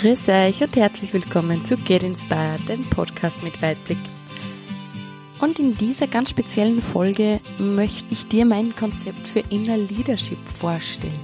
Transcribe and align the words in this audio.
Grüß 0.00 0.28
euch 0.28 0.62
und 0.62 0.76
herzlich 0.76 1.12
willkommen 1.12 1.64
zu 1.64 1.76
Get 1.76 2.04
Inspired, 2.04 2.68
dem 2.68 2.84
Podcast 2.84 3.42
mit 3.42 3.60
Weitblick. 3.60 3.98
Und 5.40 5.58
in 5.58 5.76
dieser 5.76 6.06
ganz 6.06 6.30
speziellen 6.30 6.80
Folge 6.80 7.40
möchte 7.58 8.04
ich 8.10 8.28
dir 8.28 8.44
mein 8.46 8.76
Konzept 8.76 9.26
für 9.26 9.40
Inner 9.50 9.76
Leadership 9.76 10.38
vorstellen. 10.60 11.18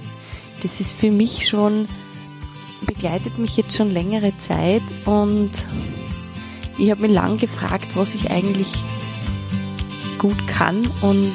Das 0.61 0.81
ist 0.81 0.91
für 0.91 1.09
mich 1.09 1.47
schon, 1.47 1.87
begleitet 2.85 3.37
mich 3.37 3.55
jetzt 3.55 3.77
schon 3.77 3.93
längere 3.93 4.37
Zeit 4.39 4.83
und 5.05 5.51
ich 6.77 6.91
habe 6.91 7.03
mich 7.03 7.11
lang 7.11 7.37
gefragt, 7.37 7.87
was 7.93 8.13
ich 8.13 8.29
eigentlich 8.29 8.73
gut 10.17 10.47
kann 10.49 10.85
und 10.99 11.31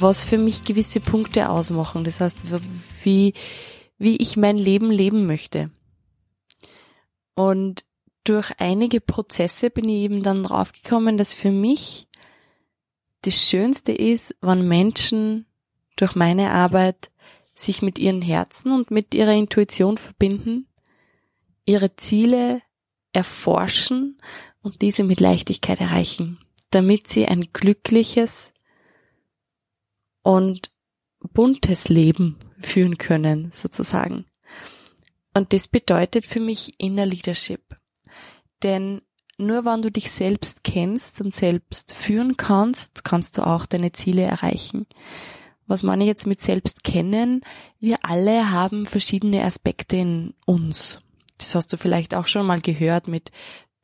was 0.00 0.24
für 0.24 0.38
mich 0.38 0.64
gewisse 0.64 0.98
Punkte 0.98 1.48
ausmachen. 1.48 2.02
Das 2.02 2.18
heißt, 2.18 2.38
wie, 3.04 3.34
wie 3.98 4.16
ich 4.16 4.36
mein 4.36 4.58
Leben 4.58 4.90
leben 4.90 5.26
möchte. 5.26 5.70
Und 7.34 7.84
durch 8.24 8.52
einige 8.58 9.00
Prozesse 9.00 9.70
bin 9.70 9.88
ich 9.88 10.02
eben 10.02 10.22
dann 10.22 10.42
draufgekommen, 10.42 11.18
dass 11.18 11.34
für 11.34 11.50
mich 11.50 12.08
das 13.22 13.48
Schönste 13.48 13.92
ist, 13.92 14.34
wenn 14.40 14.66
Menschen 14.66 15.46
durch 15.96 16.14
meine 16.14 16.50
Arbeit 16.50 17.10
sich 17.54 17.82
mit 17.82 17.98
ihren 17.98 18.22
Herzen 18.22 18.72
und 18.72 18.90
mit 18.90 19.14
ihrer 19.14 19.32
Intuition 19.32 19.96
verbinden, 19.98 20.66
ihre 21.66 21.96
Ziele 21.96 22.62
erforschen 23.12 24.18
und 24.62 24.82
diese 24.82 25.04
mit 25.04 25.20
Leichtigkeit 25.20 25.80
erreichen, 25.80 26.38
damit 26.70 27.08
sie 27.08 27.26
ein 27.26 27.52
glückliches 27.52 28.52
und 30.22 30.72
buntes 31.32 31.88
Leben 31.88 32.38
führen 32.64 32.98
können, 32.98 33.50
sozusagen. 33.52 34.24
Und 35.34 35.52
das 35.52 35.68
bedeutet 35.68 36.26
für 36.26 36.40
mich 36.40 36.74
Inner 36.78 37.06
Leadership. 37.06 37.76
Denn 38.62 39.02
nur 39.36 39.64
wenn 39.64 39.82
du 39.82 39.90
dich 39.90 40.10
selbst 40.10 40.62
kennst 40.62 41.20
und 41.20 41.34
selbst 41.34 41.92
führen 41.92 42.36
kannst, 42.36 43.04
kannst 43.04 43.36
du 43.36 43.46
auch 43.46 43.66
deine 43.66 43.92
Ziele 43.92 44.22
erreichen. 44.22 44.86
Was 45.66 45.82
meine 45.82 46.04
ich 46.04 46.08
jetzt 46.08 46.26
mit 46.26 46.40
selbst 46.40 46.84
kennen? 46.84 47.40
Wir 47.80 47.98
alle 48.02 48.50
haben 48.50 48.86
verschiedene 48.86 49.42
Aspekte 49.42 49.96
in 49.96 50.34
uns. 50.46 51.00
Das 51.38 51.54
hast 51.54 51.72
du 51.72 51.76
vielleicht 51.76 52.14
auch 52.14 52.28
schon 52.28 52.46
mal 52.46 52.60
gehört 52.60 53.08
mit 53.08 53.32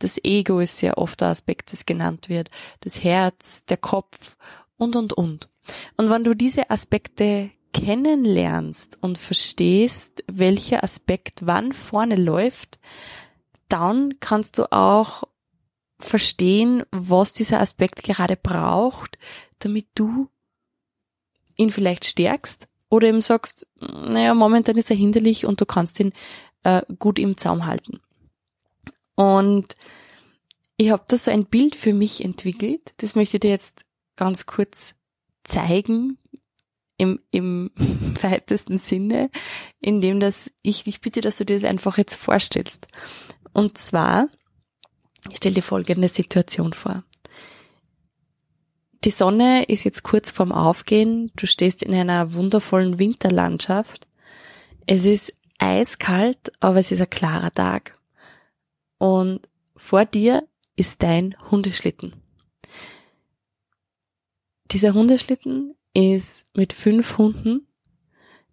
das 0.01 0.19
Ego 0.25 0.61
ist 0.61 0.79
sehr 0.79 0.99
oft 0.99 1.21
der 1.21 1.29
Aspekt, 1.29 1.73
das 1.73 1.87
genannt 1.87 2.29
wird, 2.29 2.51
das 2.81 3.05
Herz, 3.05 3.65
der 3.67 3.77
Kopf 3.77 4.37
und 4.77 4.97
und 4.97 5.13
und. 5.13 5.49
Und 5.97 6.11
wenn 6.11 6.25
du 6.25 6.35
diese 6.35 6.71
Aspekte 6.71 7.51
kennenlernst 7.73 8.99
und 9.01 9.19
verstehst, 9.19 10.25
welcher 10.27 10.83
Aspekt 10.83 11.47
wann 11.47 11.73
vorne 11.73 12.17
läuft, 12.17 12.79
dann 13.69 14.15
kannst 14.21 14.59
du 14.59 14.71
auch 14.73 15.25
verstehen, 15.99 16.83
was 16.91 17.33
dieser 17.33 17.61
Aspekt 17.61 18.03
gerade 18.03 18.37
braucht, 18.37 19.19
damit 19.59 19.87
du 19.95 20.29
ihn 21.57 21.71
vielleicht 21.71 22.05
stärkst 22.05 22.69
oder 22.89 23.09
eben 23.09 23.23
sagst, 23.23 23.67
naja, 23.79 24.35
momentan 24.35 24.77
ist 24.77 24.91
er 24.91 24.97
hinderlich 24.97 25.47
und 25.47 25.61
du 25.61 25.67
kannst 25.67 26.01
ihn 26.01 26.13
äh, 26.65 26.83
gut 26.99 27.19
im 27.19 27.37
Zaum 27.37 27.67
halten. 27.67 28.01
Und 29.15 29.77
ich 30.77 30.91
habe 30.91 31.05
da 31.07 31.17
so 31.17 31.31
ein 31.31 31.45
Bild 31.45 31.77
für 31.77 31.93
mich 31.93 32.25
entwickelt, 32.25 32.95
das 32.97 33.15
möchte 33.15 33.37
ich 33.37 33.41
dir 33.41 33.51
jetzt 33.51 33.85
ganz 34.17 34.47
kurz 34.47 34.95
zeigen, 35.45 36.19
im, 37.01 37.19
im 37.31 37.71
weitesten 38.21 38.77
Sinne, 38.77 39.31
indem 39.81 40.21
das 40.21 40.51
ich 40.61 40.85
dich 40.85 41.01
bitte, 41.01 41.23
dass 41.23 41.39
du 41.39 41.47
dir 41.47 41.55
das 41.55 41.65
einfach 41.65 41.97
jetzt 41.97 42.15
vorstellst. 42.15 42.87
Und 43.55 43.79
zwar, 43.79 44.29
ich 45.31 45.39
stell 45.39 45.55
dir 45.55 45.63
folgende 45.63 46.09
Situation 46.09 46.75
vor. 46.75 47.03
Die 49.05 49.11
Sonne 49.11 49.65
ist 49.65 49.85
jetzt 49.85 50.03
kurz 50.03 50.31
vorm 50.31 50.53
Aufgehen, 50.53 51.33
du 51.37 51.47
stehst 51.47 51.83
in 51.83 51.95
einer 51.95 52.35
wundervollen 52.35 52.99
Winterlandschaft. 52.99 54.07
Es 54.87 55.07
ist 55.07 55.33
eiskalt, 55.59 56.53
aber 56.61 56.81
es 56.81 56.93
ist 56.93 57.01
ein 57.01 57.09
klarer 57.09 57.51
Tag. 57.51 57.99
Und 58.99 59.41
vor 59.75 60.05
dir 60.05 60.47
ist 60.77 61.03
dein 61.03 61.35
Hundeschlitten. 61.51 62.15
Dieser 64.71 64.93
Hundeschlitten 64.93 65.75
ist 65.95 66.47
mit 66.55 66.73
fünf 66.73 67.19
Hunden 67.19 67.67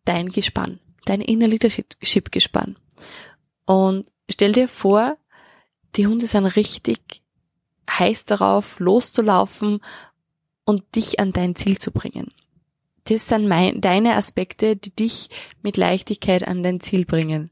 dein 0.05 0.29
Gespann, 0.29 0.79
dein 1.05 1.21
Inner 1.21 1.47
Leadership 1.47 2.31
Gespann. 2.31 2.77
Und 3.65 4.07
stell 4.29 4.53
dir 4.53 4.67
vor, 4.67 5.17
die 5.95 6.07
Hunde 6.07 6.27
sind 6.27 6.45
richtig 6.45 6.99
heiß 7.89 8.25
darauf, 8.25 8.79
loszulaufen 8.79 9.79
und 10.65 10.95
dich 10.95 11.19
an 11.19 11.31
dein 11.31 11.55
Ziel 11.55 11.77
zu 11.77 11.91
bringen. 11.91 12.31
Das 13.05 13.29
sind 13.29 13.47
mein, 13.47 13.79
deine 13.79 14.15
Aspekte, 14.15 14.75
die 14.75 14.93
dich 14.93 15.29
mit 15.61 15.77
Leichtigkeit 15.77 16.45
an 16.45 16.61
dein 16.61 16.81
Ziel 16.81 17.05
bringen. 17.05 17.51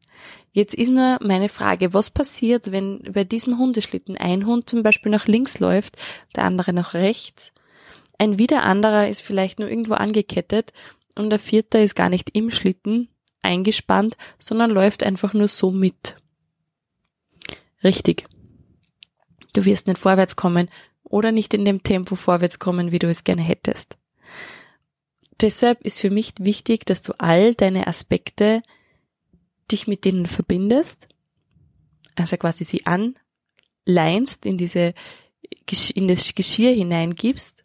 Jetzt 0.51 0.73
ist 0.73 0.89
nur 0.89 1.17
meine 1.21 1.49
Frage, 1.49 1.93
was 1.93 2.09
passiert, 2.09 2.71
wenn 2.71 3.03
bei 3.11 3.23
diesem 3.23 3.57
Hundeschlitten 3.57 4.17
ein 4.17 4.45
Hund 4.45 4.69
zum 4.69 4.83
Beispiel 4.83 5.11
nach 5.11 5.27
links 5.27 5.59
läuft, 5.59 5.97
der 6.35 6.43
andere 6.43 6.73
nach 6.73 6.93
rechts 6.93 7.51
ein 8.17 8.39
wieder 8.39 8.63
anderer 8.63 9.07
ist 9.07 9.21
vielleicht 9.21 9.59
nur 9.59 9.69
irgendwo 9.69 9.93
angekettet 9.95 10.71
und 11.15 11.29
der 11.29 11.39
vierte 11.39 11.79
ist 11.79 11.95
gar 11.95 12.09
nicht 12.09 12.29
im 12.33 12.51
Schlitten 12.51 13.09
eingespannt, 13.41 14.17
sondern 14.39 14.71
läuft 14.71 15.03
einfach 15.03 15.33
nur 15.33 15.47
so 15.47 15.71
mit. 15.71 16.15
Richtig. 17.83 18.25
Du 19.53 19.65
wirst 19.65 19.87
nicht 19.87 19.99
vorwärts 19.99 20.35
kommen 20.35 20.69
oder 21.03 21.31
nicht 21.31 21.53
in 21.53 21.65
dem 21.65 21.83
Tempo 21.83 22.15
vorwärts 22.15 22.59
kommen, 22.59 22.91
wie 22.91 22.99
du 22.99 23.09
es 23.09 23.23
gerne 23.23 23.43
hättest. 23.43 23.95
Deshalb 25.41 25.81
ist 25.81 25.99
für 25.99 26.09
mich 26.09 26.33
wichtig, 26.39 26.85
dass 26.85 27.01
du 27.01 27.13
all 27.19 27.53
deine 27.53 27.87
Aspekte 27.87 28.63
dich 29.71 29.87
mit 29.87 30.05
denen 30.05 30.27
verbindest, 30.27 31.09
also 32.15 32.37
quasi 32.37 32.63
sie 32.63 32.83
anleinst, 32.85 34.45
in 34.45 34.57
diese, 34.57 34.93
in 35.93 36.07
das 36.07 36.33
Geschirr 36.33 36.73
hineingibst 36.73 37.64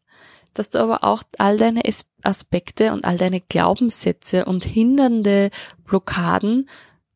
dass 0.54 0.70
du 0.70 0.78
aber 0.78 1.04
auch 1.04 1.22
all 1.38 1.56
deine 1.56 1.82
Aspekte 2.22 2.92
und 2.92 3.04
all 3.04 3.16
deine 3.16 3.40
Glaubenssätze 3.40 4.44
und 4.44 4.64
hindernde 4.64 5.50
Blockaden, 5.84 6.68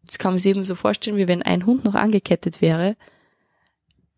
das 0.05 0.19
kann 0.19 0.33
man 0.33 0.41
sich 0.41 0.50
eben 0.50 0.65
so 0.65 0.75
vorstellen, 0.75 1.17
wie 1.17 1.28
wenn 1.28 1.43
ein 1.43 1.67
Hund 1.67 1.84
noch 1.84 1.95
angekettet 1.95 2.61
wäre, 2.61 2.97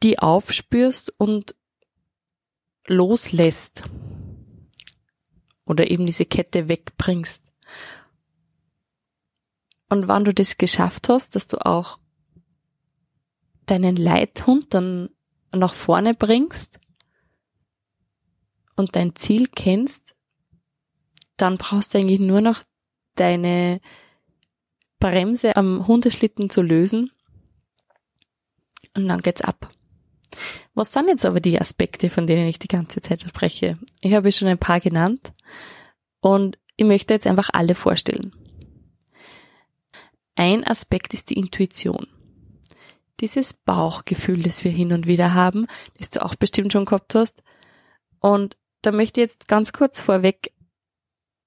die 0.03 0.19
aufspürst 0.19 1.13
und 1.19 1.55
loslässt. 2.87 3.85
Oder 5.65 5.91
eben 5.91 6.07
diese 6.07 6.25
Kette 6.25 6.69
wegbringst. 6.69 7.45
Und 9.89 10.09
wann 10.09 10.25
du 10.25 10.35
das 10.35 10.59
geschafft 10.59 11.09
hast, 11.09 11.35
dass 11.35 11.47
du 11.47 11.65
auch 11.65 11.99
deinen 13.67 13.97
Leithund 13.97 14.75
dann 14.75 15.11
nach 15.55 15.75
vorne 15.75 16.15
bringst, 16.15 16.81
und 18.77 18.97
dein 18.97 19.15
Ziel 19.15 19.49
kennst, 19.49 20.15
dann 21.37 21.59
brauchst 21.59 21.95
du 21.95 21.99
eigentlich 21.99 22.21
nur 22.21 22.41
noch 22.41 22.63
deine 23.15 23.81
Bremse 24.99 25.57
am 25.57 25.87
Hundeschlitten 25.87 26.51
zu 26.51 26.63
lösen 26.63 27.11
und 28.95 29.09
dann 29.09 29.21
geht's 29.21 29.43
ab. 29.43 29.71
Was 30.75 30.93
sind 30.93 31.09
jetzt 31.09 31.25
aber 31.25 31.41
die 31.41 31.61
Aspekte, 31.61 32.11
von 32.11 32.27
denen 32.27 32.47
ich 32.47 32.59
die 32.59 32.69
ganze 32.69 33.01
Zeit 33.01 33.23
spreche? 33.23 33.79
Ich 34.01 34.15
habe 34.15 34.33
schon 34.33 34.49
ein 34.49 34.59
paar 34.59 34.81
genannt 34.81 35.33
und 36.21 36.59
ich 36.77 36.85
möchte 36.85 37.15
jetzt 37.15 37.27
einfach 37.27 37.49
alle 37.53 37.75
vorstellen. 37.75 38.33
Ein 40.35 40.67
Aspekt 40.67 41.15
ist 41.15 41.31
die 41.31 41.39
Intuition. 41.39 42.07
Dieses 43.21 43.55
Bauchgefühl, 43.55 44.43
das 44.43 44.65
wir 44.65 44.71
hin 44.71 44.93
und 44.93 45.07
wieder 45.07 45.33
haben, 45.33 45.67
das 45.97 46.11
du 46.11 46.23
auch 46.23 46.35
bestimmt 46.35 46.73
schon 46.73 46.85
gehabt 46.85 47.15
hast. 47.15 47.43
Und 48.21 48.59
da 48.87 48.93
möchte 48.93 49.21
ich 49.21 49.25
jetzt 49.25 49.49
ganz 49.49 49.73
kurz 49.73 49.99
vorweg 49.99 50.53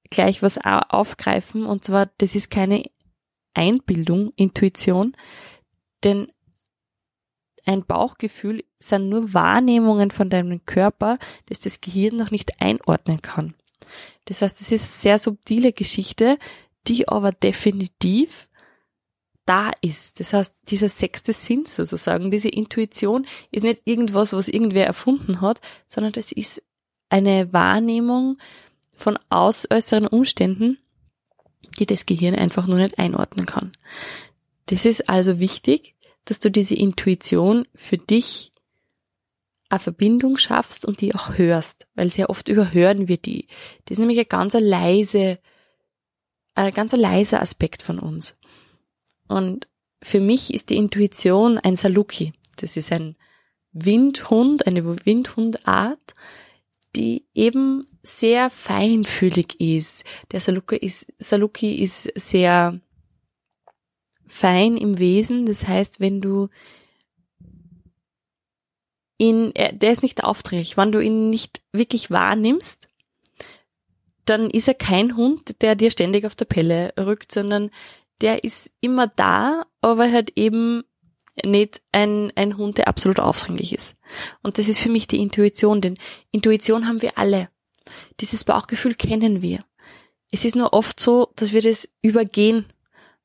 gleich 0.09 0.41
was 0.41 0.57
aufgreifen 0.57 1.65
und 1.65 1.83
zwar, 1.83 2.09
das 2.18 2.36
ist 2.36 2.50
keine 2.50 2.83
Einbildung, 3.53 4.33
Intuition, 4.36 5.15
denn 6.03 6.31
ein 7.65 7.86
Bauchgefühl 7.86 8.63
sind 8.77 9.09
nur 9.09 9.33
Wahrnehmungen 9.33 10.12
von 10.12 10.30
deinem 10.30 10.65
Körper, 10.65 11.19
das 11.45 11.59
das 11.59 11.81
Gehirn 11.81 12.15
noch 12.15 12.31
nicht 12.31 12.62
einordnen 12.62 13.21
kann. 13.21 13.53
Das 14.25 14.41
heißt, 14.41 14.59
es 14.62 14.71
ist 14.71 14.81
eine 14.81 14.89
sehr 14.89 15.19
subtile 15.19 15.71
Geschichte, 15.71 16.38
die 16.88 17.07
aber 17.07 17.31
definitiv 17.31 18.50
da 19.45 19.71
ist. 19.81 20.19
Das 20.19 20.33
heißt, 20.33 20.69
dieser 20.69 20.89
sechste 20.89 21.33
Sinn 21.33 21.65
sozusagen, 21.65 22.31
diese 22.31 22.50
Intuition 22.50 23.27
ist 23.51 23.63
nicht 23.63 23.81
irgendwas, 23.86 24.33
was 24.33 24.47
irgendwer 24.47 24.86
erfunden 24.86 25.41
hat, 25.41 25.62
sondern 25.88 26.13
das 26.13 26.31
ist 26.31 26.62
eine 27.09 27.51
Wahrnehmung 27.53 28.38
von 28.91 29.17
aus 29.29 29.67
äußeren 29.69 30.07
Umständen, 30.07 30.77
die 31.79 31.85
das 31.85 32.06
Gehirn 32.06 32.35
einfach 32.35 32.67
nur 32.67 32.77
nicht 32.77 33.00
einordnen 33.00 33.45
kann. 33.45 33.71
Das 34.67 34.85
ist 34.85 35.09
also 35.09 35.39
wichtig, 35.39 35.95
dass 36.25 36.39
du 36.39 36.51
diese 36.51 36.75
Intuition 36.75 37.67
für 37.73 37.97
dich 37.97 38.51
eine 39.69 39.79
Verbindung 39.79 40.38
schaffst 40.38 40.85
und 40.85 41.01
die 41.01 41.15
auch 41.15 41.38
hörst, 41.38 41.88
weil 41.95 42.11
sehr 42.11 42.29
oft 42.29 42.50
überhören 42.50 43.07
wir 43.07 43.17
die. 43.17 43.47
Das 43.85 43.94
ist 43.94 44.00
nämlich 44.00 44.19
ein 44.19 44.25
ganz 44.27 44.53
leise, 44.53 45.39
ein 46.55 46.73
ganz 46.73 46.91
leiser 46.94 47.41
Aspekt 47.41 47.83
von 47.83 48.00
uns. 48.00 48.35
Und 49.27 49.67
für 50.01 50.19
mich 50.19 50.53
ist 50.53 50.69
die 50.69 50.77
Intuition 50.77 51.57
ein 51.57 51.75
Saluki. 51.75 52.33
Das 52.57 52.77
ist 52.77 52.91
ein 52.91 53.15
Windhund, 53.71 54.65
eine 54.65 54.83
Windhundart, 55.05 56.13
die 56.95 57.25
eben 57.33 57.86
sehr 58.03 58.50
feinfühlig 58.50 59.59
ist. 59.59 60.03
Der 60.31 60.39
Saluki 60.39 60.75
ist, 60.77 61.13
Saluki 61.19 61.75
ist 61.75 62.12
sehr 62.15 62.80
fein 64.25 64.77
im 64.77 64.97
Wesen. 64.97 65.45
Das 65.45 65.68
heißt, 65.68 66.00
wenn 66.00 66.21
du 66.21 66.50
ihn, 69.18 69.53
der 69.53 69.91
ist 69.91 70.03
nicht 70.03 70.24
aufdringlich. 70.24 70.77
Wenn 70.77 70.91
du 70.91 71.00
ihn 71.00 71.30
nicht 71.30 71.62
wirklich 71.71 72.09
wahrnimmst, 72.09 72.88
dann 74.25 74.50
ist 74.50 74.68
er 74.68 74.75
kein 74.75 75.15
Hund, 75.15 75.62
der 75.62 75.75
dir 75.75 75.91
ständig 75.91 76.25
auf 76.25 76.36
der 76.36 76.45
Pelle 76.45 76.94
rückt, 76.97 77.31
sondern 77.31 77.71
der 78.21 78.44
ist 78.44 78.71
immer 78.80 79.07
da, 79.07 79.65
aber 79.81 80.12
halt 80.12 80.38
eben 80.38 80.83
nicht 81.45 81.81
ein, 81.91 82.31
ein 82.36 82.57
Hund, 82.57 82.77
der 82.77 82.88
absolut 82.88 83.19
aufdringlich 83.19 83.74
ist. 83.74 83.95
Und 84.41 84.57
das 84.57 84.68
ist 84.68 84.80
für 84.80 84.89
mich 84.89 85.07
die 85.07 85.21
Intuition, 85.21 85.81
denn 85.81 85.97
Intuition 86.31 86.88
haben 86.88 87.01
wir 87.01 87.18
alle. 87.18 87.50
Dieses 88.19 88.44
Bauchgefühl 88.44 88.95
kennen 88.95 89.41
wir. 89.41 89.63
Es 90.31 90.45
ist 90.45 90.56
nur 90.56 90.74
oft 90.74 91.00
so, 91.00 91.31
dass 91.36 91.53
wir 91.53 91.62
das 91.62 91.89
übergehen 92.01 92.65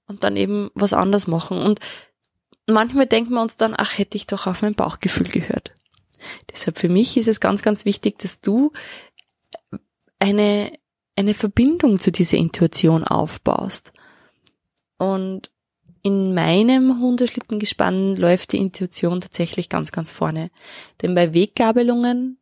und 0.06 0.24
dann 0.24 0.36
eben 0.36 0.70
was 0.74 0.92
anderes 0.92 1.26
machen. 1.26 1.58
Und 1.58 1.80
manchmal 2.66 3.06
denken 3.06 3.34
wir 3.34 3.42
uns 3.42 3.56
dann, 3.56 3.74
ach, 3.76 3.98
hätte 3.98 4.16
ich 4.16 4.26
doch 4.26 4.46
auf 4.46 4.62
mein 4.62 4.74
Bauchgefühl 4.74 5.28
gehört. 5.28 5.76
Deshalb 6.50 6.78
für 6.78 6.88
mich 6.88 7.16
ist 7.16 7.28
es 7.28 7.40
ganz, 7.40 7.62
ganz 7.62 7.84
wichtig, 7.84 8.18
dass 8.18 8.40
du 8.40 8.72
eine, 10.18 10.72
eine 11.16 11.34
Verbindung 11.34 12.00
zu 12.00 12.10
dieser 12.10 12.38
Intuition 12.38 13.04
aufbaust. 13.04 13.92
Und 14.96 15.50
in 16.04 16.34
meinem 16.34 17.00
Hundeschlittengespann 17.00 18.16
läuft 18.16 18.52
die 18.52 18.58
Intuition 18.58 19.22
tatsächlich 19.22 19.70
ganz, 19.70 19.90
ganz 19.90 20.10
vorne. 20.10 20.50
Denn 21.00 21.14
bei 21.14 21.32
Weggabelungen 21.32 22.38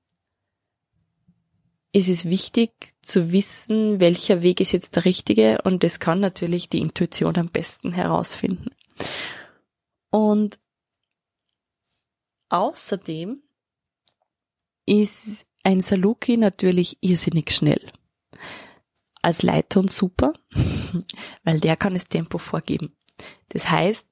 ist 1.92 2.08
es 2.08 2.24
wichtig 2.24 2.72
zu 3.02 3.30
wissen, 3.30 4.00
welcher 4.00 4.42
Weg 4.42 4.60
ist 4.60 4.72
jetzt 4.72 4.96
der 4.96 5.04
richtige 5.04 5.62
und 5.62 5.84
das 5.84 6.00
kann 6.00 6.18
natürlich 6.18 6.70
die 6.70 6.80
Intuition 6.80 7.36
am 7.36 7.50
besten 7.50 7.92
herausfinden. 7.92 8.70
Und 10.10 10.58
außerdem 12.48 13.44
ist 14.86 15.46
ein 15.62 15.80
Saluki 15.82 16.36
natürlich 16.36 16.98
irrsinnig 17.00 17.52
schnell. 17.52 17.92
Als 19.22 19.42
Leithund 19.42 19.92
super, 19.92 20.32
weil 21.44 21.60
der 21.60 21.76
kann 21.76 21.94
das 21.94 22.08
Tempo 22.08 22.38
vorgeben. 22.38 22.96
Das 23.48 23.70
heißt, 23.70 24.06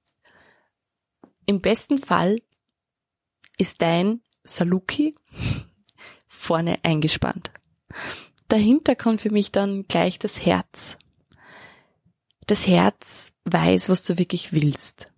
im 1.47 1.61
besten 1.61 1.99
Fall 1.99 2.41
ist 3.59 3.83
dein 3.83 4.23
Saluki 4.45 5.15
vorne 6.29 6.79
eingespannt. 6.83 7.51
Dahinter 8.49 8.97
kommt 8.97 9.21
für 9.21 9.31
mich 9.31 9.53
dann 9.53 9.85
gleich 9.85 10.19
das 10.19 10.45
Herz. 10.45 10.99
Das 12.47 12.67
Herz 12.67 13.33
weiß, 13.45 13.89
was 13.89 14.03
du 14.05 14.19
wirklich 14.19 14.53
willst. 14.53 15.09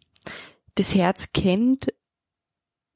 Das 0.74 0.94
Herz 0.94 1.32
kennt 1.32 1.92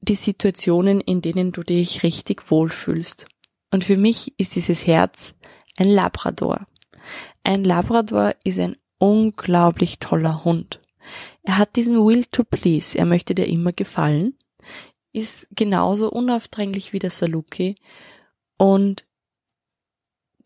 die 0.01 0.15
Situationen, 0.15 1.01
in 1.01 1.21
denen 1.21 1.51
du 1.51 1.63
dich 1.63 2.03
richtig 2.03 2.49
wohlfühlst. 2.51 3.27
Und 3.71 3.83
für 3.83 3.97
mich 3.97 4.33
ist 4.39 4.55
dieses 4.55 4.87
Herz 4.87 5.33
ein 5.75 5.89
Labrador. 5.89 6.67
Ein 7.43 7.63
Labrador 7.63 8.35
ist 8.43 8.59
ein 8.59 8.77
unglaublich 8.99 9.99
toller 9.99 10.43
Hund. 10.43 10.81
Er 11.43 11.57
hat 11.57 11.75
diesen 11.75 12.05
Will 12.05 12.25
to 12.25 12.43
Please, 12.43 12.97
er 12.97 13.05
möchte 13.05 13.35
dir 13.35 13.47
immer 13.47 13.73
gefallen, 13.73 14.37
ist 15.13 15.47
genauso 15.51 16.09
unaufdringlich 16.11 16.93
wie 16.93 16.99
der 16.99 17.11
Saluki 17.11 17.75
und 18.57 19.07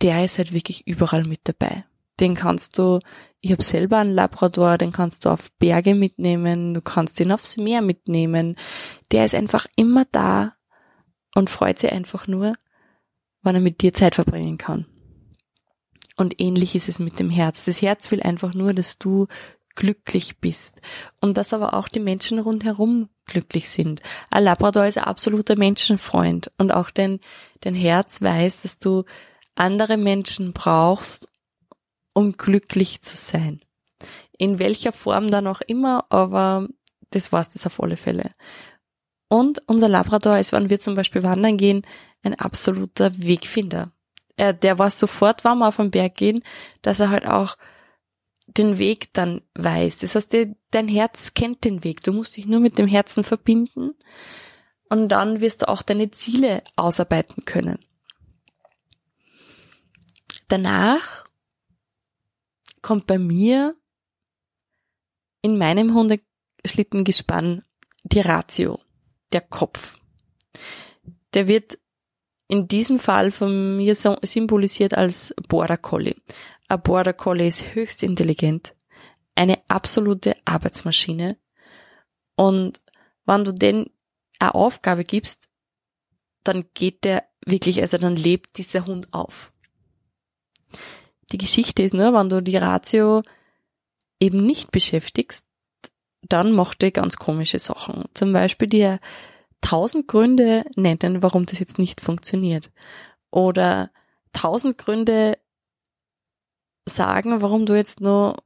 der 0.01 0.23
ist 0.23 0.37
halt 0.37 0.53
wirklich 0.53 0.87
überall 0.87 1.23
mit 1.23 1.41
dabei. 1.43 1.85
Den 2.19 2.35
kannst 2.35 2.77
du, 2.77 2.99
ich 3.39 3.51
habe 3.51 3.63
selber 3.63 3.97
einen 3.97 4.13
Labrador, 4.13 4.77
den 4.77 4.91
kannst 4.91 5.25
du 5.25 5.29
auf 5.29 5.51
Berge 5.53 5.95
mitnehmen, 5.95 6.73
du 6.73 6.81
kannst 6.81 7.19
ihn 7.19 7.31
aufs 7.31 7.57
Meer 7.57 7.81
mitnehmen. 7.81 8.55
Der 9.11 9.25
ist 9.25 9.35
einfach 9.35 9.65
immer 9.75 10.05
da 10.11 10.55
und 11.35 11.49
freut 11.49 11.79
sich 11.79 11.91
einfach 11.91 12.27
nur, 12.27 12.53
wann 13.41 13.55
er 13.55 13.61
mit 13.61 13.81
dir 13.81 13.93
Zeit 13.93 14.15
verbringen 14.15 14.57
kann. 14.57 14.85
Und 16.15 16.39
ähnlich 16.39 16.75
ist 16.75 16.89
es 16.89 16.99
mit 16.99 17.19
dem 17.19 17.29
Herz. 17.29 17.63
Das 17.63 17.81
Herz 17.81 18.11
will 18.11 18.21
einfach 18.21 18.53
nur, 18.53 18.73
dass 18.73 18.99
du 18.99 19.27
glücklich 19.75 20.39
bist 20.39 20.81
und 21.19 21.37
dass 21.37 21.53
aber 21.53 21.73
auch 21.73 21.87
die 21.87 21.99
Menschen 21.99 22.39
rundherum 22.39 23.09
glücklich 23.25 23.69
sind. 23.69 24.01
Ein 24.29 24.43
Labrador 24.43 24.85
ist 24.85 24.97
ein 24.97 25.05
absoluter 25.05 25.55
Menschenfreund 25.55 26.51
und 26.57 26.71
auch 26.71 26.89
dein, 26.89 27.19
dein 27.61 27.75
Herz 27.75 28.21
weiß, 28.21 28.63
dass 28.63 28.79
du 28.79 29.05
andere 29.55 29.97
Menschen 29.97 30.53
brauchst, 30.53 31.29
um 32.13 32.33
glücklich 32.33 33.01
zu 33.01 33.15
sein. 33.15 33.61
In 34.37 34.59
welcher 34.59 34.91
Form 34.91 35.29
dann 35.29 35.47
auch 35.47 35.61
immer, 35.61 36.05
aber 36.09 36.67
das 37.11 37.31
war's 37.31 37.49
das 37.49 37.65
auf 37.65 37.81
alle 37.81 37.97
Fälle. 37.97 38.31
Und 39.27 39.61
unser 39.67 39.87
Labrador 39.87 40.37
ist, 40.37 40.51
wenn 40.51 40.69
wir 40.69 40.79
zum 40.79 40.95
Beispiel 40.95 41.23
wandern 41.23 41.57
gehen, 41.57 41.83
ein 42.23 42.35
absoluter 42.35 43.11
Wegfinder. 43.17 43.91
Er, 44.35 44.53
der 44.53 44.79
war 44.79 44.89
sofort, 44.89 45.43
wenn 45.43 45.59
wir 45.59 45.67
auf 45.67 45.77
den 45.77 45.91
Berg 45.91 46.15
gehen, 46.15 46.43
dass 46.81 46.99
er 46.99 47.09
halt 47.09 47.27
auch 47.27 47.55
den 48.57 48.77
Weg 48.77 49.13
dann 49.13 49.41
weiß. 49.55 49.99
Das 49.99 50.15
heißt, 50.15 50.35
dein 50.71 50.87
Herz 50.87 51.33
kennt 51.33 51.63
den 51.63 51.83
Weg. 51.83 52.01
Du 52.03 52.13
musst 52.13 52.37
dich 52.37 52.45
nur 52.45 52.59
mit 52.59 52.77
dem 52.77 52.87
Herzen 52.87 53.23
verbinden 53.23 53.91
und 54.89 55.09
dann 55.09 55.41
wirst 55.41 55.61
du 55.61 55.69
auch 55.69 55.81
deine 55.81 56.11
Ziele 56.11 56.63
ausarbeiten 56.75 57.45
können. 57.45 57.79
Danach 60.47 61.25
kommt 62.81 63.07
bei 63.07 63.17
mir 63.17 63.75
in 65.41 65.57
meinem 65.57 65.93
Hundeschlittengespann 65.93 67.63
die 68.03 68.19
Ratio, 68.19 68.79
der 69.31 69.41
Kopf. 69.41 69.97
Der 71.33 71.47
wird 71.47 71.79
in 72.47 72.67
diesem 72.67 72.99
Fall 72.99 73.31
von 73.31 73.77
mir 73.77 73.95
symbolisiert 73.95 74.93
als 74.93 75.33
Border 75.47 75.77
Collie. 75.77 76.17
Ein 76.71 76.81
Border 76.83 77.11
Collie 77.11 77.49
ist 77.49 77.75
höchst 77.75 78.01
intelligent, 78.01 78.73
eine 79.35 79.59
absolute 79.67 80.37
Arbeitsmaschine. 80.45 81.35
Und 82.37 82.79
wenn 83.25 83.43
du 83.43 83.53
denn 83.53 83.89
eine 84.39 84.55
Aufgabe 84.55 85.03
gibst, 85.03 85.49
dann 86.45 86.63
geht 86.73 87.03
der 87.03 87.25
wirklich, 87.45 87.81
also 87.81 87.97
dann 87.97 88.15
lebt 88.15 88.57
dieser 88.57 88.85
Hund 88.85 89.09
auf. 89.11 89.51
Die 91.33 91.37
Geschichte 91.37 91.83
ist 91.83 91.93
nur, 91.93 92.13
wenn 92.13 92.29
du 92.29 92.41
die 92.41 92.55
Ratio 92.55 93.21
eben 94.21 94.45
nicht 94.45 94.71
beschäftigst, 94.71 95.45
dann 96.21 96.53
macht 96.53 96.83
er 96.83 96.91
ganz 96.91 97.17
komische 97.17 97.59
Sachen. 97.59 98.05
Zum 98.13 98.31
Beispiel 98.31 98.69
dir 98.69 99.01
tausend 99.59 100.07
Gründe 100.07 100.63
nennen, 100.77 101.21
warum 101.21 101.45
das 101.45 101.59
jetzt 101.59 101.79
nicht 101.79 101.99
funktioniert. 101.99 102.71
Oder 103.29 103.91
tausend 104.31 104.77
Gründe 104.77 105.37
sagen, 106.85 107.41
warum 107.41 107.65
du 107.65 107.75
jetzt 107.75 108.01
nur 108.01 108.37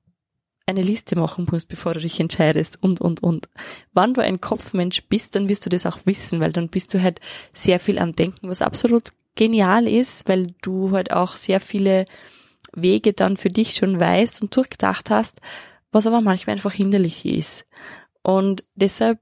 eine 0.67 0.81
Liste 0.81 1.15
machen 1.15 1.47
musst, 1.51 1.67
bevor 1.67 1.93
du 1.93 1.99
dich 1.99 2.19
entscheidest 2.19 2.81
und, 2.81 2.99
und, 2.99 3.21
und. 3.21 3.49
Wann 3.93 4.13
du 4.13 4.21
ein 4.21 4.41
Kopfmensch 4.41 5.03
bist, 5.07 5.35
dann 5.35 5.47
wirst 5.47 5.65
du 5.65 5.69
das 5.69 5.85
auch 5.85 5.99
wissen, 6.05 6.39
weil 6.39 6.51
dann 6.51 6.69
bist 6.69 6.93
du 6.93 7.01
halt 7.01 7.21
sehr 7.53 7.79
viel 7.79 7.99
am 7.99 8.15
Denken, 8.15 8.49
was 8.49 8.61
absolut 8.61 9.11
genial 9.35 9.87
ist, 9.87 10.27
weil 10.27 10.47
du 10.61 10.91
halt 10.91 11.11
auch 11.11 11.35
sehr 11.35 11.59
viele 11.59 12.05
Wege 12.73 13.13
dann 13.13 13.37
für 13.37 13.49
dich 13.49 13.75
schon 13.75 13.99
weißt 13.99 14.41
und 14.41 14.55
durchgedacht 14.55 15.09
hast, 15.09 15.39
was 15.91 16.07
aber 16.07 16.21
manchmal 16.21 16.55
einfach 16.55 16.73
hinderlich 16.73 17.25
ist. 17.25 17.65
Und 18.23 18.65
deshalb 18.73 19.19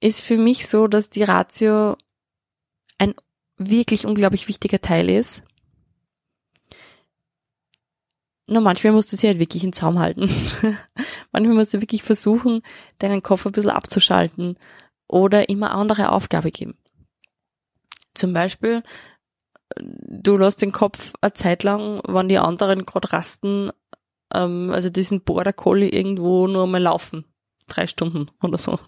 ist 0.00 0.20
für 0.20 0.36
mich 0.36 0.68
so, 0.68 0.86
dass 0.86 1.10
die 1.10 1.24
Ratio 1.24 1.96
ein 2.98 3.14
wirklich 3.56 4.06
unglaublich 4.06 4.46
wichtiger 4.46 4.80
Teil 4.80 5.10
ist 5.10 5.42
nur 8.46 8.60
manchmal 8.60 8.92
musst 8.92 9.12
du 9.12 9.16
sie 9.16 9.26
halt 9.26 9.38
wirklich 9.38 9.64
in 9.64 9.72
Zaum 9.72 9.98
halten. 9.98 10.28
manchmal 11.32 11.56
musst 11.56 11.74
du 11.74 11.80
wirklich 11.80 12.02
versuchen, 12.02 12.62
deinen 12.98 13.22
Kopf 13.22 13.46
ein 13.46 13.52
bisschen 13.52 13.70
abzuschalten 13.70 14.58
oder 15.08 15.48
immer 15.48 15.72
andere 15.72 16.12
Aufgabe 16.12 16.50
geben. 16.50 16.76
Zum 18.14 18.32
Beispiel, 18.32 18.82
du 19.76 20.36
lässt 20.36 20.62
den 20.62 20.72
Kopf 20.72 21.14
eine 21.20 21.32
Zeit 21.32 21.62
lang, 21.62 22.00
wenn 22.06 22.28
die 22.28 22.38
anderen 22.38 22.84
gerade 22.84 23.12
rasten, 23.12 23.70
ähm, 24.32 24.70
also 24.70 24.90
diesen 24.90 25.22
Border 25.22 25.52
Collie 25.52 25.88
irgendwo 25.88 26.46
nur 26.46 26.66
mal 26.66 26.82
laufen. 26.82 27.24
drei 27.66 27.86
Stunden 27.86 28.30
oder 28.42 28.58
so. 28.58 28.78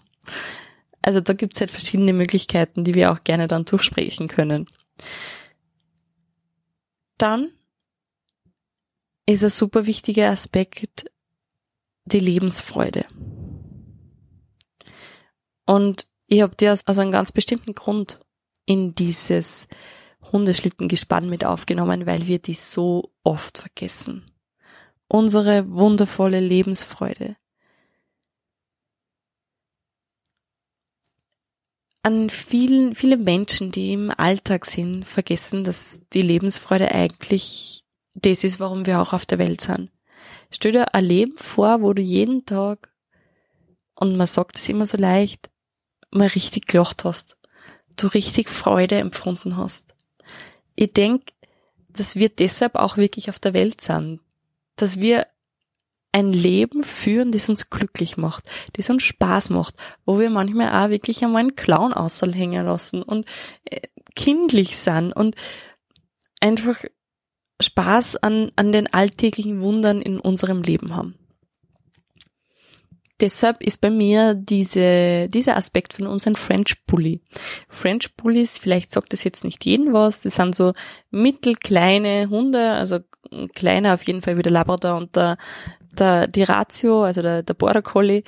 Also 1.01 1.19
da 1.19 1.33
gibt's 1.33 1.59
halt 1.59 1.71
verschiedene 1.71 2.13
Möglichkeiten, 2.13 2.83
die 2.83 2.93
wir 2.93 3.11
auch 3.11 3.23
gerne 3.23 3.47
dann 3.47 3.65
durchsprechen 3.65 4.27
können. 4.27 4.67
Dann 7.17 7.51
ist 9.27 9.43
ein 9.43 9.49
super 9.49 9.85
wichtiger 9.85 10.29
Aspekt 10.29 11.05
die 12.05 12.19
Lebensfreude. 12.19 13.05
Und 15.65 16.07
ich 16.27 16.41
habe 16.41 16.55
dir 16.55 16.71
aus, 16.71 16.85
einem 16.85 17.11
ganz 17.11 17.31
bestimmten 17.31 17.73
Grund 17.73 18.19
in 18.65 18.95
dieses 18.95 19.67
Hundeschlittengespann 20.31 21.29
mit 21.29 21.45
aufgenommen, 21.45 22.05
weil 22.05 22.27
wir 22.27 22.39
die 22.39 22.53
so 22.53 23.11
oft 23.23 23.57
vergessen. 23.57 24.31
Unsere 25.09 25.69
wundervolle 25.69 26.39
Lebensfreude. 26.39 27.35
An 32.03 32.29
vielen, 32.29 32.95
viele 32.95 33.17
Menschen, 33.17 33.71
die 33.71 33.91
im 33.91 34.11
Alltag 34.15 34.65
sind, 34.65 35.03
vergessen, 35.03 35.65
dass 35.65 36.01
die 36.13 36.21
Lebensfreude 36.21 36.93
eigentlich 36.93 37.83
das 38.21 38.43
ist, 38.43 38.59
warum 38.59 38.85
wir 38.85 38.99
auch 38.99 39.13
auf 39.13 39.25
der 39.25 39.39
Welt 39.39 39.61
sind. 39.61 39.91
Stell 40.51 40.71
dir 40.71 40.93
ein 40.93 41.05
Leben 41.05 41.37
vor, 41.37 41.81
wo 41.81 41.93
du 41.93 42.01
jeden 42.01 42.45
Tag, 42.45 42.91
und 43.95 44.15
man 44.15 44.27
sagt 44.27 44.57
es 44.57 44.69
immer 44.69 44.85
so 44.85 44.97
leicht, 44.97 45.49
mal 46.11 46.27
richtig 46.27 46.67
gelacht 46.67 47.03
hast. 47.03 47.37
Du 47.95 48.07
richtig 48.07 48.49
Freude 48.49 48.95
empfunden 48.95 49.57
hast. 49.57 49.95
Ich 50.75 50.93
denk, 50.93 51.23
dass 51.89 52.15
wir 52.15 52.29
deshalb 52.29 52.75
auch 52.75 52.97
wirklich 52.97 53.29
auf 53.29 53.39
der 53.39 53.53
Welt 53.53 53.81
sind. 53.81 54.19
Dass 54.75 54.99
wir 54.99 55.27
ein 56.11 56.31
Leben 56.31 56.83
führen, 56.83 57.31
das 57.31 57.49
uns 57.49 57.69
glücklich 57.69 58.17
macht, 58.17 58.45
das 58.73 58.89
uns 58.89 59.03
Spaß 59.03 59.49
macht, 59.49 59.75
wo 60.05 60.19
wir 60.19 60.29
manchmal 60.29 60.69
auch 60.69 60.89
wirklich 60.89 61.23
einmal 61.23 61.41
einen 61.41 61.55
Clown 61.55 61.93
aushängen 61.93 62.65
lassen 62.65 63.03
und 63.03 63.27
äh, 63.65 63.81
kindlich 64.15 64.77
sind 64.77 65.13
und 65.13 65.35
einfach 66.39 66.83
Spaß 67.61 68.17
an, 68.17 68.51
an 68.55 68.71
den 68.71 68.91
alltäglichen 68.91 69.61
Wundern 69.61 70.01
in 70.01 70.19
unserem 70.19 70.61
Leben 70.61 70.95
haben. 70.95 71.15
Deshalb 73.19 73.63
ist 73.63 73.81
bei 73.81 73.89
mir 73.89 74.35
diese, 74.35 75.27
dieser 75.29 75.57
Aspekt 75.57 75.93
von 75.93 76.05
uns 76.05 76.27
ein 76.27 76.35
French 76.35 76.85
Bully. 76.85 77.21
French 77.67 78.15
Bullies, 78.15 78.59
vielleicht 78.59 78.91
sagt 78.91 79.11
das 79.11 79.23
jetzt 79.23 79.43
nicht 79.43 79.65
jeden 79.65 79.91
was, 79.91 80.21
das 80.21 80.35
sind 80.35 80.53
so 80.53 80.73
mittelkleine 81.09 82.29
Hunde, 82.29 82.73
also 82.73 82.99
kleiner 83.55 83.95
auf 83.95 84.03
jeden 84.03 84.21
Fall 84.21 84.37
wie 84.37 84.43
der 84.43 84.51
Labrador 84.51 84.97
und 84.97 85.15
der, 85.15 85.37
der 85.97 86.27
die 86.27 86.43
Ratio, 86.43 87.03
also 87.03 87.23
der, 87.23 87.41
der 87.41 87.55
Border 87.55 87.81
Collie 87.81 88.23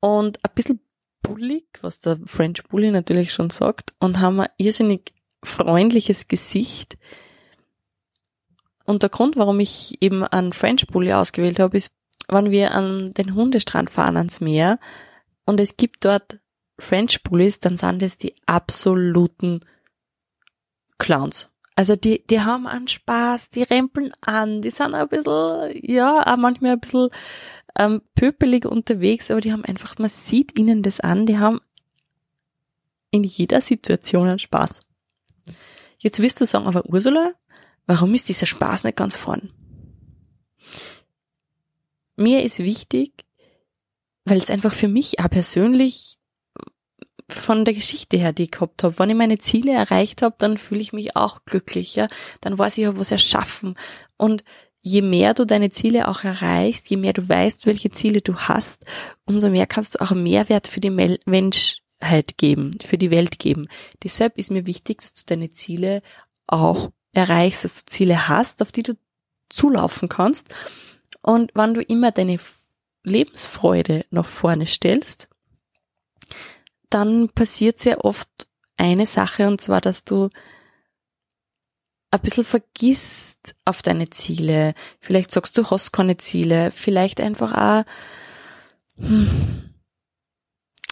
und 0.00 0.44
ein 0.44 0.50
bisschen 0.52 0.80
bullig, 1.22 1.66
was 1.80 2.00
der 2.00 2.18
French 2.26 2.64
Bully 2.64 2.90
natürlich 2.90 3.32
schon 3.32 3.50
sagt 3.50 3.94
und 4.00 4.18
haben 4.18 4.40
ein 4.40 4.48
irrsinnig 4.56 5.12
freundliches 5.44 6.26
Gesicht, 6.26 6.98
und 8.84 9.02
der 9.02 9.10
Grund, 9.10 9.36
warum 9.36 9.60
ich 9.60 10.02
eben 10.02 10.24
einen 10.24 10.52
French 10.52 10.86
Bully 10.86 11.12
ausgewählt 11.12 11.58
habe, 11.58 11.76
ist, 11.76 11.92
wenn 12.28 12.50
wir 12.50 12.74
an 12.74 13.12
den 13.14 13.34
Hundestrand 13.34 13.90
fahren 13.90 14.16
ans 14.16 14.40
Meer 14.40 14.78
und 15.44 15.60
es 15.60 15.76
gibt 15.76 16.04
dort 16.04 16.38
French 16.78 17.22
Bullies, 17.22 17.60
dann 17.60 17.76
sind 17.76 18.02
das 18.02 18.18
die 18.18 18.34
absoluten 18.46 19.60
Clowns. 20.98 21.50
Also 21.76 21.96
die, 21.96 22.24
die 22.26 22.40
haben 22.40 22.66
einen 22.66 22.88
Spaß, 22.88 23.50
die 23.50 23.62
rempeln 23.62 24.12
an, 24.20 24.62
die 24.62 24.70
sind 24.70 24.94
ein 24.94 25.08
bisschen, 25.08 25.72
ja, 25.82 26.22
auch 26.24 26.36
manchmal 26.36 26.72
ein 26.72 26.80
bisschen 26.80 27.08
ähm, 27.76 28.02
pöpelig 28.14 28.64
unterwegs, 28.64 29.30
aber 29.30 29.40
die 29.40 29.52
haben 29.52 29.64
einfach, 29.64 29.98
man 29.98 30.08
sieht 30.08 30.58
ihnen 30.58 30.82
das 30.82 31.00
an, 31.00 31.26
die 31.26 31.38
haben 31.38 31.60
in 33.10 33.24
jeder 33.24 33.60
Situation 33.60 34.28
einen 34.28 34.38
Spaß. 34.38 34.82
Jetzt 35.98 36.20
wirst 36.20 36.40
du 36.40 36.46
sagen, 36.46 36.66
aber 36.66 36.84
Ursula, 36.86 37.32
Warum 37.86 38.14
ist 38.14 38.28
dieser 38.28 38.46
Spaß 38.46 38.84
nicht 38.84 38.96
ganz 38.96 39.16
vorn? 39.16 39.50
Mir 42.16 42.42
ist 42.42 42.58
wichtig, 42.60 43.24
weil 44.24 44.38
es 44.38 44.50
einfach 44.50 44.72
für 44.72 44.88
mich 44.88 45.20
auch 45.20 45.28
persönlich 45.28 46.18
von 47.28 47.64
der 47.64 47.74
Geschichte 47.74 48.16
her, 48.16 48.32
die 48.32 48.44
ich 48.44 48.50
gehabt 48.50 48.82
habe. 48.82 48.98
Wenn 48.98 49.10
ich 49.10 49.16
meine 49.16 49.38
Ziele 49.38 49.72
erreicht 49.72 50.22
habe, 50.22 50.36
dann 50.38 50.58
fühle 50.58 50.80
ich 50.80 50.92
mich 50.92 51.16
auch 51.16 51.44
glücklich, 51.44 51.94
ja. 51.94 52.08
Dann 52.40 52.58
weiß 52.58 52.76
ich, 52.76 52.82
ich 52.82 52.88
habe 52.88 53.00
was 53.00 53.10
erschaffen. 53.10 53.76
Und 54.16 54.44
je 54.82 55.02
mehr 55.02 55.34
du 55.34 55.46
deine 55.46 55.70
Ziele 55.70 56.08
auch 56.08 56.24
erreichst, 56.24 56.90
je 56.90 56.96
mehr 56.96 57.14
du 57.14 57.26
weißt, 57.28 57.66
welche 57.66 57.90
Ziele 57.90 58.20
du 58.20 58.36
hast, 58.36 58.84
umso 59.24 59.48
mehr 59.50 59.66
kannst 59.66 59.94
du 59.94 60.02
auch 60.02 60.12
Mehrwert 60.12 60.68
für 60.68 60.80
die 60.80 60.90
Menschheit 60.90 62.36
geben, 62.36 62.72
für 62.84 62.98
die 62.98 63.10
Welt 63.10 63.38
geben. 63.38 63.68
Deshalb 64.02 64.36
ist 64.36 64.50
mir 64.50 64.66
wichtig, 64.66 65.00
dass 65.00 65.14
du 65.14 65.22
deine 65.26 65.52
Ziele 65.52 66.02
auch 66.46 66.90
erreichst, 67.14 67.64
dass 67.64 67.84
du 67.84 67.90
Ziele 67.90 68.28
hast, 68.28 68.60
auf 68.62 68.72
die 68.72 68.82
du 68.82 68.94
zulaufen 69.48 70.08
kannst. 70.08 70.54
Und 71.22 71.52
wenn 71.54 71.74
du 71.74 71.80
immer 71.80 72.10
deine 72.10 72.38
Lebensfreude 73.04 74.04
nach 74.10 74.26
vorne 74.26 74.66
stellst, 74.66 75.28
dann 76.90 77.28
passiert 77.28 77.80
sehr 77.80 78.04
oft 78.04 78.28
eine 78.76 79.06
Sache, 79.06 79.46
und 79.46 79.60
zwar, 79.60 79.80
dass 79.80 80.04
du 80.04 80.30
ein 82.10 82.20
bisschen 82.20 82.44
vergisst 82.44 83.54
auf 83.64 83.82
deine 83.82 84.10
Ziele. 84.10 84.74
Vielleicht 85.00 85.32
sagst 85.32 85.58
du, 85.58 85.70
hast 85.70 85.92
keine 85.92 86.16
Ziele. 86.16 86.70
Vielleicht 86.70 87.20
einfach 87.20 87.52
auch 87.52 87.84
hm, 88.96 89.74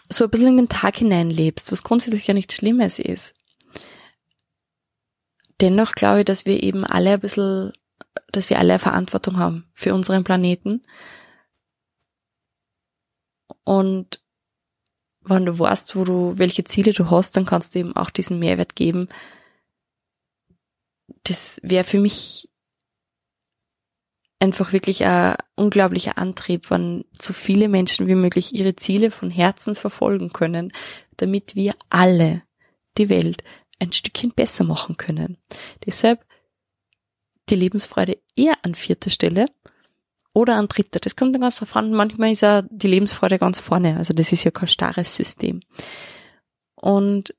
so 0.08 0.24
ein 0.24 0.30
bisschen 0.30 0.48
in 0.48 0.56
den 0.56 0.68
Tag 0.68 0.96
hineinlebst, 0.96 1.70
was 1.70 1.84
grundsätzlich 1.84 2.26
ja 2.26 2.34
nichts 2.34 2.54
Schlimmes 2.54 2.98
ist 2.98 3.36
dennoch 5.62 5.92
glaube 5.92 6.20
ich, 6.20 6.24
dass 6.24 6.44
wir 6.44 6.62
eben 6.62 6.84
alle 6.84 7.12
ein 7.12 7.20
bisschen, 7.20 7.72
dass 8.32 8.50
wir 8.50 8.58
alle 8.58 8.78
Verantwortung 8.78 9.38
haben 9.38 9.70
für 9.72 9.94
unseren 9.94 10.24
Planeten. 10.24 10.82
Und 13.64 14.20
wenn 15.20 15.46
du 15.46 15.58
weißt, 15.58 15.94
wo 15.94 16.04
du, 16.04 16.36
welche 16.36 16.64
Ziele 16.64 16.92
du 16.92 17.10
hast, 17.10 17.36
dann 17.36 17.46
kannst 17.46 17.74
du 17.74 17.78
eben 17.78 17.96
auch 17.96 18.10
diesen 18.10 18.40
Mehrwert 18.40 18.74
geben. 18.74 19.08
Das 21.24 21.60
wäre 21.62 21.84
für 21.84 22.00
mich 22.00 22.50
einfach 24.40 24.72
wirklich 24.72 25.04
ein 25.04 25.36
unglaublicher 25.54 26.18
Antrieb, 26.18 26.70
wenn 26.70 27.04
so 27.12 27.32
viele 27.32 27.68
Menschen 27.68 28.08
wie 28.08 28.16
möglich 28.16 28.52
ihre 28.52 28.74
Ziele 28.74 29.12
von 29.12 29.30
Herzen 29.30 29.76
verfolgen 29.76 30.32
können, 30.32 30.72
damit 31.16 31.54
wir 31.54 31.74
alle 31.88 32.42
die 32.98 33.08
Welt 33.08 33.44
ein 33.82 33.92
Stückchen 33.92 34.32
besser 34.32 34.64
machen 34.64 34.96
können. 34.96 35.38
Deshalb 35.84 36.24
die 37.48 37.56
Lebensfreude 37.56 38.18
eher 38.36 38.56
an 38.62 38.74
vierter 38.74 39.10
Stelle 39.10 39.46
oder 40.32 40.56
an 40.56 40.68
dritter. 40.68 41.00
Das 41.00 41.16
kommt 41.16 41.34
dann 41.34 41.42
ganz 41.42 41.56
drauf 41.56 41.74
an. 41.76 41.92
Manchmal 41.92 42.32
ist 42.32 42.42
ja 42.42 42.62
die 42.62 42.86
Lebensfreude 42.86 43.38
ganz 43.38 43.58
vorne. 43.58 43.96
Also 43.96 44.14
das 44.14 44.32
ist 44.32 44.44
ja 44.44 44.50
kein 44.50 44.68
starres 44.68 45.16
System. 45.16 45.60
Und 46.74 47.34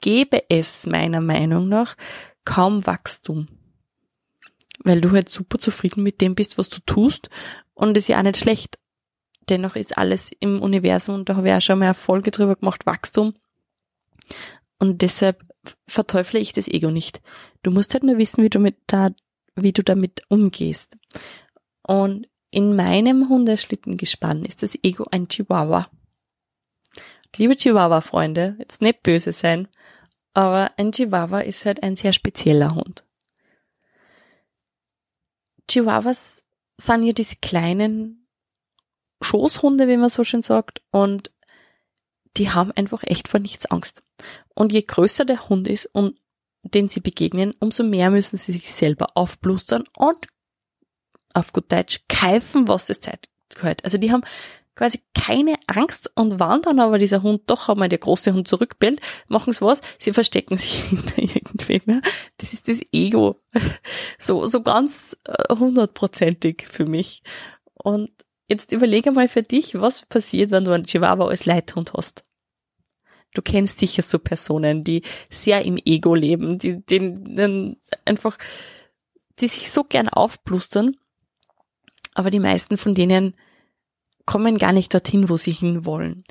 gäbe 0.00 0.42
es 0.50 0.86
meiner 0.86 1.20
Meinung 1.20 1.68
nach 1.68 1.96
kaum 2.44 2.86
Wachstum 2.86 3.48
weil 4.84 5.00
du 5.00 5.10
halt 5.10 5.28
super 5.28 5.58
zufrieden 5.58 6.02
mit 6.02 6.20
dem 6.20 6.34
bist, 6.34 6.58
was 6.58 6.68
du 6.68 6.80
tust 6.80 7.30
und 7.74 7.96
ist 7.96 8.08
ja 8.08 8.18
auch 8.18 8.22
nicht 8.22 8.38
schlecht. 8.38 8.78
Dennoch 9.48 9.76
ist 9.76 9.96
alles 9.96 10.30
im 10.40 10.60
Universum, 10.60 11.16
und 11.16 11.28
da 11.28 11.36
habe 11.36 11.48
ich 11.48 11.54
auch 11.54 11.60
schon 11.60 11.78
mal 11.78 11.86
Erfolge 11.86 12.30
drüber 12.30 12.56
gemacht, 12.56 12.86
Wachstum. 12.86 13.34
Und 14.78 15.02
deshalb 15.02 15.42
verteufle 15.86 16.38
ich 16.38 16.52
das 16.52 16.68
Ego 16.68 16.90
nicht. 16.90 17.20
Du 17.62 17.70
musst 17.70 17.94
halt 17.94 18.04
nur 18.04 18.18
wissen, 18.18 18.44
wie 18.44 18.50
du 18.50 18.58
mit 18.58 18.76
da, 18.86 19.10
wie 19.56 19.72
du 19.72 19.82
damit 19.82 20.22
umgehst. 20.28 20.96
Und 21.82 22.28
in 22.50 22.76
meinem 22.76 23.28
Hundeschlittengespann 23.28 24.44
ist 24.44 24.62
das 24.62 24.78
Ego 24.82 25.06
ein 25.10 25.28
Chihuahua. 25.28 25.88
Liebe 27.36 27.56
Chihuahua-Freunde, 27.56 28.56
jetzt 28.58 28.80
nicht 28.80 29.02
böse 29.02 29.32
sein, 29.32 29.68
aber 30.38 30.70
ein 30.76 30.92
Chihuahua 30.92 31.40
ist 31.40 31.66
halt 31.66 31.82
ein 31.82 31.96
sehr 31.96 32.12
spezieller 32.12 32.76
Hund. 32.76 33.04
Chihuahuas 35.68 36.44
sind 36.80 37.02
ja 37.02 37.12
diese 37.12 37.34
kleinen 37.42 38.28
Schoßhunde, 39.20 39.88
wie 39.88 39.96
man 39.96 40.10
so 40.10 40.22
schön 40.22 40.42
sagt, 40.42 40.80
und 40.92 41.32
die 42.36 42.50
haben 42.50 42.70
einfach 42.70 43.02
echt 43.02 43.26
vor 43.26 43.40
nichts 43.40 43.66
Angst. 43.66 44.04
Und 44.54 44.72
je 44.72 44.82
größer 44.82 45.24
der 45.24 45.48
Hund 45.48 45.66
ist 45.66 45.86
und 45.86 46.20
den 46.62 46.86
sie 46.86 47.00
begegnen, 47.00 47.52
umso 47.58 47.82
mehr 47.82 48.10
müssen 48.10 48.36
sie 48.36 48.52
sich 48.52 48.72
selber 48.72 49.08
aufblustern 49.16 49.82
und 49.96 50.28
auf 51.34 51.52
gut 51.52 51.72
Deutsch 51.72 52.04
keifen, 52.06 52.68
was 52.68 52.90
es 52.90 53.00
Zeit 53.00 53.28
gehört. 53.48 53.82
Also 53.82 53.98
die 53.98 54.12
haben 54.12 54.22
quasi 54.78 55.00
keine 55.12 55.56
Angst 55.66 56.08
und 56.14 56.38
wann 56.38 56.62
dann 56.62 56.78
aber 56.78 56.98
dieser 56.98 57.24
Hund 57.24 57.42
doch 57.48 57.68
einmal 57.68 57.88
der 57.88 57.98
große 57.98 58.32
Hund 58.32 58.46
zurückbellt, 58.46 59.00
machen 59.26 59.52
sie 59.52 59.60
was, 59.60 59.80
sie 59.98 60.12
verstecken 60.12 60.56
sich 60.56 60.84
hinter 60.88 61.18
irgendwem. 61.18 61.82
Ja? 61.86 62.00
Das 62.36 62.52
ist 62.52 62.68
das 62.68 62.80
Ego. 62.92 63.40
So, 64.20 64.46
so 64.46 64.62
ganz 64.62 65.16
äh, 65.24 65.52
hundertprozentig 65.56 66.68
für 66.70 66.86
mich. 66.86 67.24
Und 67.74 68.12
jetzt 68.46 68.70
überlege 68.70 69.10
mal 69.10 69.26
für 69.26 69.42
dich, 69.42 69.74
was 69.80 70.06
passiert, 70.06 70.52
wenn 70.52 70.64
du 70.64 70.70
einen 70.70 70.86
Chihuahua 70.86 71.26
als 71.26 71.44
Leithund 71.44 71.94
hast. 71.94 72.24
Du 73.34 73.42
kennst 73.42 73.80
sicher 73.80 74.02
so 74.02 74.20
Personen, 74.20 74.84
die 74.84 75.02
sehr 75.28 75.64
im 75.64 75.76
Ego 75.84 76.14
leben, 76.14 76.56
die, 76.56 76.86
die 76.86 77.76
einfach, 78.04 78.38
die 79.40 79.48
sich 79.48 79.72
so 79.72 79.82
gern 79.82 80.08
aufblustern, 80.08 80.96
aber 82.14 82.30
die 82.30 82.40
meisten 82.40 82.78
von 82.78 82.94
denen 82.94 83.34
kommen 84.28 84.58
gar 84.58 84.72
nicht 84.72 84.92
dorthin, 84.92 85.30
wo 85.30 85.38
sie 85.38 85.52
hinwollen. 85.52 86.22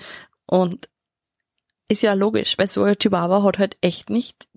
Und 0.46 0.88
ist 1.88 2.04
ja 2.04 2.14
logisch, 2.14 2.56
weil 2.60 2.68
so 2.68 2.84
ein 2.84 2.96
Chihuahua 2.96 3.42
hat 3.42 3.58
halt 3.58 3.76
echt 3.82 4.12
nicht 4.12 4.48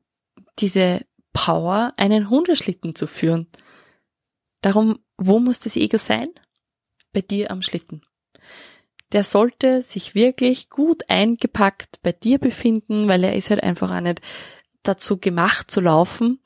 diese 0.59 1.07
Power, 1.33 1.95
einen 1.97 2.29
Hundeschlitten 2.29 2.95
zu 2.95 3.07
führen. 3.07 3.47
Darum, 4.61 4.99
wo 5.17 5.39
muss 5.39 5.59
das 5.59 5.77
Ego 5.77 5.97
sein? 5.97 6.29
Bei 7.15 7.23
dir 7.23 7.51
am 7.51 7.63
Schlitten. 7.63 8.03
Der 9.13 9.25
sollte 9.25 9.81
sich 9.81 10.15
wirklich 10.15 10.69
gut 10.69 11.09
eingepackt 11.09 12.03
bei 12.03 12.13
dir 12.13 12.39
befinden, 12.39 13.09
weil 13.09 13.25
er 13.25 13.37
ist 13.37 13.49
halt 13.49 13.63
einfach 13.63 13.91
auch 13.91 14.03
nicht 14.03 14.21
dazu 14.83 15.17
gemacht 15.17 15.71
zu 15.71 15.81
laufen, 15.81 16.43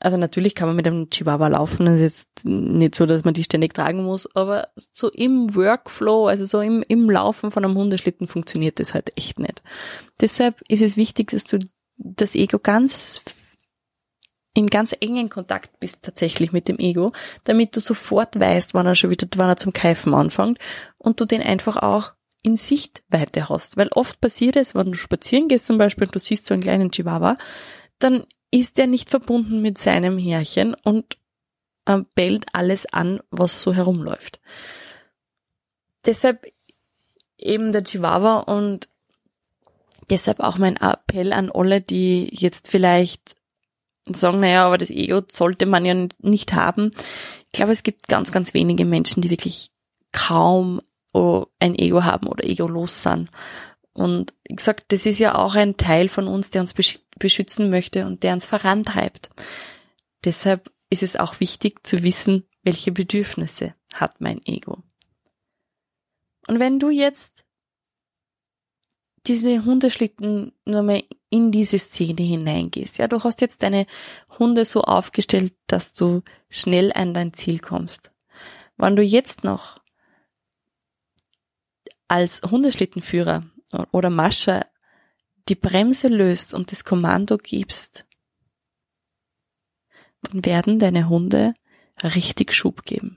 also 0.00 0.16
natürlich 0.16 0.54
kann 0.54 0.68
man 0.68 0.76
mit 0.76 0.86
einem 0.86 1.10
Chihuahua 1.10 1.48
laufen, 1.48 1.86
das 1.86 1.96
ist 1.96 2.02
jetzt 2.02 2.44
nicht 2.44 2.94
so, 2.94 3.06
dass 3.06 3.24
man 3.24 3.34
die 3.34 3.44
ständig 3.44 3.74
tragen 3.74 4.04
muss, 4.04 4.28
aber 4.36 4.68
so 4.92 5.10
im 5.10 5.54
Workflow, 5.54 6.26
also 6.26 6.44
so 6.44 6.60
im, 6.60 6.84
im 6.86 7.10
Laufen 7.10 7.50
von 7.50 7.64
einem 7.64 7.76
Hundeschlitten 7.76 8.28
funktioniert 8.28 8.78
das 8.78 8.94
halt 8.94 9.12
echt 9.16 9.38
nicht. 9.38 9.62
Deshalb 10.20 10.60
ist 10.68 10.82
es 10.82 10.96
wichtig, 10.96 11.30
dass 11.30 11.44
du 11.44 11.58
das 11.96 12.34
Ego 12.34 12.58
ganz 12.58 13.22
in 14.54 14.68
ganz 14.68 14.94
engen 14.98 15.28
Kontakt 15.28 15.78
bist 15.78 16.02
tatsächlich 16.02 16.52
mit 16.52 16.68
dem 16.68 16.78
Ego, 16.78 17.12
damit 17.44 17.76
du 17.76 17.80
sofort 17.80 18.38
weißt, 18.40 18.74
wann 18.74 18.86
er 18.86 18.94
schon 18.94 19.10
wieder, 19.10 19.26
wann 19.36 19.50
er 19.50 19.56
zum 19.56 19.72
Keifen 19.72 20.14
anfängt 20.14 20.58
und 20.96 21.20
du 21.20 21.26
den 21.26 21.42
einfach 21.42 21.76
auch 21.76 22.14
in 22.42 22.56
Sichtweite 22.56 23.48
hast. 23.48 23.76
Weil 23.76 23.88
oft 23.88 24.20
passiert 24.20 24.56
es, 24.56 24.74
wenn 24.74 24.92
du 24.92 24.98
spazieren 24.98 25.48
gehst 25.48 25.66
zum 25.66 25.78
Beispiel 25.78 26.06
und 26.06 26.14
du 26.14 26.18
siehst 26.18 26.46
so 26.46 26.54
einen 26.54 26.62
kleinen 26.62 26.90
Chihuahua, 26.90 27.36
dann 27.98 28.24
ist 28.50 28.78
er 28.78 28.86
nicht 28.86 29.10
verbunden 29.10 29.60
mit 29.60 29.78
seinem 29.78 30.18
Härchen 30.18 30.74
und 30.74 31.18
äh, 31.86 31.98
bellt 32.14 32.46
alles 32.52 32.86
an, 32.86 33.20
was 33.30 33.60
so 33.60 33.74
herumläuft. 33.74 34.40
Deshalb 36.04 36.46
eben 37.36 37.72
der 37.72 37.84
Chihuahua 37.84 38.40
und 38.40 38.88
deshalb 40.10 40.40
auch 40.40 40.58
mein 40.58 40.76
Appell 40.76 41.32
an 41.32 41.50
alle, 41.50 41.80
die 41.80 42.28
jetzt 42.32 42.70
vielleicht 42.70 43.36
sagen, 44.06 44.40
naja, 44.40 44.66
aber 44.66 44.78
das 44.78 44.90
Ego 44.90 45.22
sollte 45.28 45.66
man 45.66 45.84
ja 45.84 45.94
nicht 46.18 46.54
haben. 46.54 46.90
Ich 47.44 47.52
glaube, 47.52 47.72
es 47.72 47.82
gibt 47.82 48.08
ganz, 48.08 48.32
ganz 48.32 48.54
wenige 48.54 48.84
Menschen, 48.84 49.20
die 49.22 49.30
wirklich 49.30 49.70
kaum 50.12 50.80
oh, 51.12 51.46
ein 51.58 51.74
Ego 51.74 52.04
haben 52.04 52.26
oder 52.26 52.44
egolos 52.44 53.02
sind. 53.02 53.30
Und 53.98 54.32
wie 54.48 54.54
gesagt, 54.54 54.92
das 54.92 55.06
ist 55.06 55.18
ja 55.18 55.34
auch 55.34 55.56
ein 55.56 55.76
Teil 55.76 56.08
von 56.08 56.28
uns, 56.28 56.50
der 56.50 56.60
uns 56.60 56.72
beschützen 56.72 57.68
möchte 57.68 58.06
und 58.06 58.22
der 58.22 58.32
uns 58.32 58.44
vorantreibt. 58.44 59.28
Deshalb 60.24 60.70
ist 60.88 61.02
es 61.02 61.16
auch 61.16 61.40
wichtig 61.40 61.84
zu 61.84 62.04
wissen, 62.04 62.44
welche 62.62 62.92
Bedürfnisse 62.92 63.74
hat 63.92 64.20
mein 64.20 64.40
Ego. 64.46 64.84
Und 66.46 66.60
wenn 66.60 66.78
du 66.78 66.90
jetzt 66.90 67.44
diese 69.26 69.64
Hundeschlitten 69.64 70.52
nur 70.64 70.82
mal 70.82 71.02
in 71.28 71.50
diese 71.50 71.80
Szene 71.80 72.22
hineingehst, 72.22 72.98
ja, 72.98 73.08
du 73.08 73.24
hast 73.24 73.40
jetzt 73.40 73.64
deine 73.64 73.84
Hunde 74.38 74.64
so 74.64 74.82
aufgestellt, 74.82 75.54
dass 75.66 75.92
du 75.92 76.22
schnell 76.48 76.92
an 76.92 77.14
dein 77.14 77.32
Ziel 77.32 77.58
kommst. 77.58 78.12
Wenn 78.76 78.94
du 78.94 79.02
jetzt 79.02 79.42
noch 79.42 79.78
als 82.06 82.42
Hundeschlittenführer 82.48 83.44
oder 83.92 84.10
Mascha 84.10 84.64
die 85.48 85.54
Bremse 85.54 86.08
löst 86.08 86.54
und 86.54 86.72
das 86.72 86.84
Kommando 86.84 87.38
gibst, 87.38 88.06
dann 90.22 90.44
werden 90.44 90.78
deine 90.78 91.08
Hunde 91.08 91.54
richtig 92.02 92.52
Schub 92.52 92.84
geben. 92.84 93.16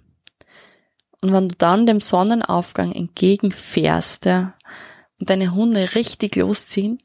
Und 1.20 1.34
wenn 1.34 1.50
du 1.50 1.56
dann 1.56 1.86
dem 1.86 2.00
Sonnenaufgang 2.00 2.94
entgegenfährst 2.94 4.26
ja, 4.26 4.58
und 5.20 5.30
deine 5.30 5.54
Hunde 5.54 5.94
richtig 5.94 6.36
losziehen, 6.36 7.02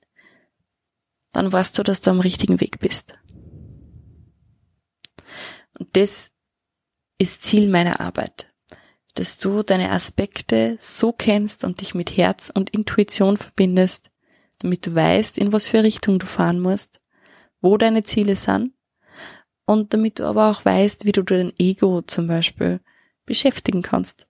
dann 1.32 1.52
weißt 1.52 1.76
du, 1.76 1.82
dass 1.82 2.00
du 2.00 2.10
am 2.10 2.20
richtigen 2.20 2.60
Weg 2.60 2.78
bist. 2.78 3.18
Und 5.78 5.94
das 5.96 6.30
ist 7.18 7.42
Ziel 7.42 7.68
meiner 7.68 8.00
Arbeit 8.00 8.54
dass 9.16 9.38
du 9.38 9.62
deine 9.62 9.90
Aspekte 9.90 10.76
so 10.78 11.12
kennst 11.12 11.64
und 11.64 11.80
dich 11.80 11.94
mit 11.94 12.16
Herz 12.16 12.50
und 12.54 12.70
Intuition 12.70 13.36
verbindest, 13.36 14.10
damit 14.58 14.86
du 14.86 14.94
weißt, 14.94 15.38
in 15.38 15.52
was 15.52 15.66
für 15.66 15.82
Richtung 15.82 16.18
du 16.18 16.26
fahren 16.26 16.60
musst, 16.60 17.00
wo 17.60 17.76
deine 17.76 18.02
Ziele 18.02 18.36
sind 18.36 18.72
und 19.64 19.94
damit 19.94 20.18
du 20.18 20.24
aber 20.24 20.50
auch 20.50 20.64
weißt, 20.64 21.06
wie 21.06 21.12
du 21.12 21.22
dein 21.22 21.52
Ego 21.58 22.02
zum 22.02 22.26
Beispiel 22.26 22.80
beschäftigen 23.24 23.82
kannst. 23.82 24.28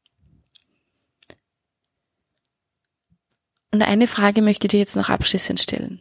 Und 3.73 3.83
eine 3.83 4.07
Frage 4.07 4.41
möchte 4.41 4.67
ich 4.67 4.71
dir 4.71 4.79
jetzt 4.79 4.97
noch 4.97 5.11
abschließend 5.11 5.61
stellen. 5.61 6.01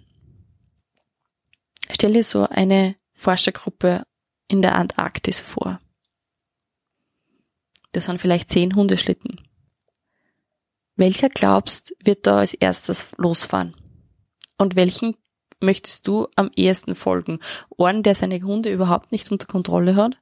Stell 1.92 2.14
dir 2.14 2.24
so 2.24 2.48
eine 2.48 2.96
Forschergruppe 3.14 4.06
in 4.48 4.62
der 4.62 4.76
Antarktis 4.76 5.40
vor. 5.40 5.80
Das 7.96 8.08
sind 8.08 8.20
vielleicht 8.20 8.50
zehn 8.50 8.76
Hundeschlitten. 8.76 9.40
Welcher 10.98 11.30
glaubst, 11.30 11.96
wird 12.04 12.28
da 12.28 12.40
als 12.40 12.54
erstes 12.54 13.14
losfahren? 13.16 13.74
Und 14.58 14.76
welchen 14.76 15.16
möchtest 15.62 16.06
du 16.06 16.28
am 16.36 16.52
ehesten 16.58 16.96
folgen? 16.96 17.40
Einen, 17.78 18.04
der 18.04 18.14
seine 18.14 18.42
Hunde 18.42 18.70
überhaupt 18.70 19.14
nicht 19.14 19.32
unter 19.32 19.48
Kontrolle 19.48 19.96
hat 19.96 20.18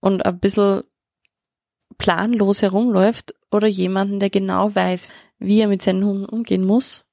und 0.00 0.26
ein 0.26 0.40
bisschen 0.40 0.82
planlos 1.96 2.60
herumläuft 2.60 3.36
oder 3.52 3.68
jemanden, 3.68 4.18
der 4.18 4.30
genau 4.30 4.74
weiß, 4.74 5.08
wie 5.38 5.60
er 5.60 5.68
mit 5.68 5.82
seinen 5.82 6.04
Hunden 6.04 6.24
umgehen 6.24 6.64
muss, 6.64 7.06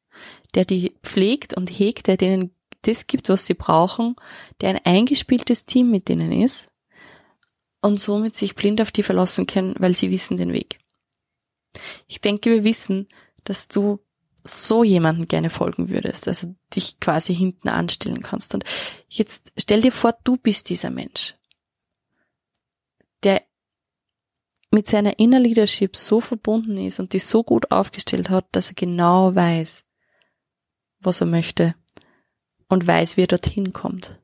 der 0.56 0.65
die 0.65 0.95
pflegt 1.03 1.56
und 1.56 1.69
hegt, 1.69 2.08
der 2.08 2.17
denen 2.17 2.56
das 2.82 3.06
gibt, 3.06 3.29
was 3.29 3.45
sie 3.45 3.53
brauchen, 3.53 4.15
der 4.60 4.69
ein 4.69 4.86
eingespieltes 4.86 5.67
Team 5.67 5.91
mit 5.91 6.10
denen 6.10 6.32
ist 6.32 6.72
und 7.83 7.99
somit 7.99 8.33
sich 8.33 8.55
blind 8.55 8.81
auf 8.81 8.91
die 8.91 9.03
verlassen 9.03 9.45
können, 9.45 9.75
weil 9.77 9.93
sie 9.93 10.09
wissen 10.09 10.37
den 10.37 10.53
Weg. 10.53 10.79
Ich 12.07 12.21
denke, 12.21 12.49
wir 12.49 12.63
wissen, 12.63 13.09
dass 13.43 13.67
du 13.67 13.99
so 14.45 14.85
jemanden 14.85 15.27
gerne 15.27 15.49
folgen 15.49 15.89
würdest, 15.89 16.27
also 16.27 16.55
dich 16.73 16.99
quasi 17.01 17.35
hinten 17.35 17.67
anstellen 17.67 18.21
kannst. 18.21 18.53
Und 18.53 18.63
jetzt 19.09 19.51
stell 19.57 19.81
dir 19.81 19.91
vor, 19.91 20.15
du 20.23 20.37
bist 20.37 20.69
dieser 20.69 20.91
Mensch, 20.91 21.35
der 23.23 23.43
mit 24.71 24.87
seiner 24.87 25.19
Inner 25.19 25.39
Leadership 25.39 25.97
so 25.97 26.21
verbunden 26.21 26.77
ist 26.77 26.99
und 26.99 27.11
die 27.11 27.19
so 27.19 27.43
gut 27.43 27.71
aufgestellt 27.71 28.29
hat, 28.29 28.47
dass 28.53 28.69
er 28.69 28.75
genau 28.75 29.35
weiß, 29.35 29.83
was 30.99 31.19
er 31.19 31.27
möchte 31.27 31.75
und 32.69 32.87
weiß, 32.87 33.17
wie 33.17 33.23
er 33.23 33.27
dorthin 33.27 33.73
kommt. 33.73 34.19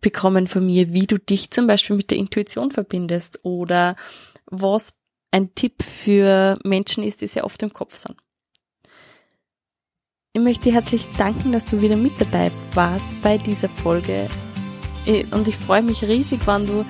bekommen 0.00 0.48
von 0.48 0.66
mir, 0.66 0.92
wie 0.92 1.06
du 1.06 1.18
dich 1.18 1.50
zum 1.50 1.66
Beispiel 1.66 1.96
mit 1.96 2.10
der 2.10 2.18
Intuition 2.18 2.70
verbindest 2.70 3.44
oder 3.44 3.96
was 4.46 4.98
ein 5.30 5.54
Tipp 5.54 5.82
für 5.82 6.58
Menschen 6.64 7.04
ist, 7.04 7.20
die 7.20 7.26
sehr 7.26 7.44
oft 7.44 7.62
im 7.62 7.72
Kopf 7.72 7.96
sind. 7.96 8.16
Ich 10.34 10.42
möchte 10.42 10.64
dir 10.64 10.74
herzlich 10.74 11.06
danken, 11.16 11.52
dass 11.52 11.64
du 11.64 11.80
wieder 11.80 11.96
mit 11.96 12.12
dabei 12.20 12.50
warst 12.74 13.06
bei 13.22 13.38
dieser 13.38 13.68
Folge. 13.68 14.28
Und 15.30 15.48
ich 15.48 15.56
freue 15.56 15.82
mich 15.82 16.02
riesig, 16.02 16.46
wenn 16.46 16.66
du 16.66 16.84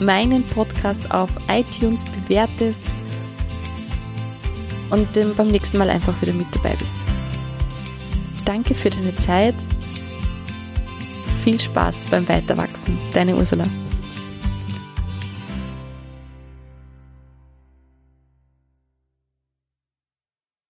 meinen 0.00 0.42
Podcast 0.44 1.10
auf 1.10 1.30
iTunes 1.48 2.04
bewertest 2.04 2.82
und 4.90 5.36
beim 5.36 5.48
nächsten 5.48 5.78
Mal 5.78 5.88
einfach 5.88 6.20
wieder 6.20 6.34
mit 6.34 6.46
dabei 6.54 6.76
bist. 6.76 6.94
Danke 8.44 8.74
für 8.74 8.90
deine 8.90 9.16
Zeit 9.16 9.54
viel 11.42 11.58
Spaß 11.58 12.04
beim 12.10 12.28
Weiterwachsen. 12.28 12.98
Deine 13.14 13.34
Ursula. 13.34 13.64